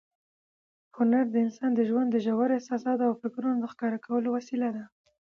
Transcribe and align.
هنر 0.97 1.25
د 1.31 1.35
انسان 1.45 1.71
د 1.75 1.79
ژوند 1.89 2.11
ژورو 2.25 2.55
احساساتو 2.57 3.07
او 3.09 3.13
فکرونو 3.21 3.57
د 3.61 3.65
ښکاره 3.73 3.97
کولو 4.05 4.27
وسیله 4.37 4.69
ده. 4.75 4.83